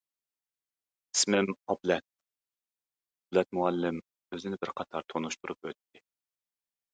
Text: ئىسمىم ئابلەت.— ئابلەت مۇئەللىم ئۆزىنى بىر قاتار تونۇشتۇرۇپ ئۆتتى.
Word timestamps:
ئىسمىم 1.17 1.49
ئابلەت.— 1.73 2.05
ئابلەت 3.27 3.51
مۇئەللىم 3.59 4.01
ئۆزىنى 4.33 4.61
بىر 4.65 4.73
قاتار 4.81 5.07
تونۇشتۇرۇپ 5.15 5.71
ئۆتتى. 5.71 6.05